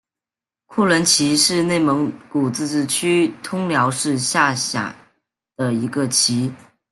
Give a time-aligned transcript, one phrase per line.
[0.65, 4.95] 库伦旗是内蒙古自治区通辽市下辖
[5.55, 6.51] 的一个旗。